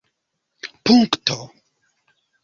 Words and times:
Punkto. 0.85 1.37